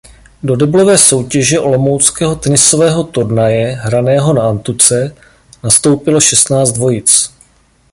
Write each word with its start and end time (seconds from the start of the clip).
Do 0.43 0.55
deblové 0.55 0.97
soutěže 0.97 1.59
olomouckého 1.59 2.35
tenisového 2.35 3.03
turnaje 3.03 3.67
hraného 3.71 4.33
na 4.33 4.49
antuce 4.49 5.15
nastoupilo 5.63 6.21
šestnáct 6.21 6.71
dvojic. 6.71 7.33